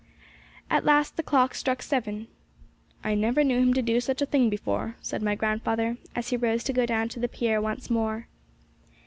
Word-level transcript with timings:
At 0.67 0.83
last 0.83 1.15
the 1.15 1.21
clock 1.21 1.53
struck 1.53 1.83
seven. 1.83 2.27
'I 3.03 3.13
never 3.13 3.43
knew 3.43 3.59
him 3.59 3.71
do 3.71 4.01
such 4.01 4.19
a 4.19 4.25
thing 4.25 4.49
before!' 4.49 4.95
said 4.99 5.21
my 5.21 5.35
grandfather, 5.35 5.97
as 6.15 6.29
he 6.29 6.37
rose 6.37 6.63
to 6.63 6.73
go 6.73 6.87
down 6.87 7.07
to 7.09 7.19
the 7.19 7.29
pier 7.29 7.61
once 7.61 7.87
more. 7.91 8.27